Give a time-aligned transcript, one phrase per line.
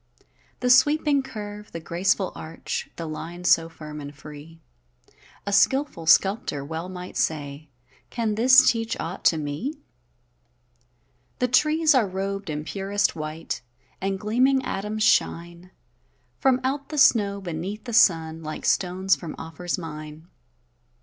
[0.61, 4.59] The sweeping curve, the graceful arch, The line so firm and free;
[5.45, 7.69] A skilful sculptor well might say:
[8.09, 9.75] "Can this teach aught to me?"
[11.37, 13.61] The trees are rob'd in purest white,
[14.01, 15.69] And gleaming atoms shine
[16.39, 20.27] From out the snow, beneath the sun, Like stones from Ophir's mine.